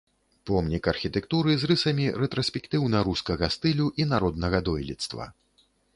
Помнік 0.49 0.87
архітэктуры 0.93 1.51
з 1.63 1.69
рысамі 1.71 2.05
рэтраспектыўна-рускага 2.21 3.53
стылю 3.57 3.87
і 4.03 4.11
народнага 4.15 4.57
дойлідства. 4.71 5.33